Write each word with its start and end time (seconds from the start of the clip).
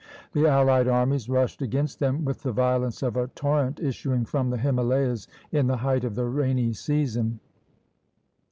The 0.33 0.47
allied 0.47 0.87
armies 0.87 1.29
rushed 1.29 1.61
against 1.61 1.99
them 1.99 2.25
with 2.25 2.41
the 2.41 2.51
violence 2.51 3.03
of 3.03 3.15
a 3.15 3.27
torrent 3.27 3.79
issuing 3.79 4.25
from 4.25 4.49
the 4.49 4.57
Himalayas 4.57 5.27
in 5.51 5.67
the 5.67 5.77
height 5.77 6.03
of 6.03 6.15
the 6.15 6.25
rainy 6.25 6.73
season. 6.73 7.39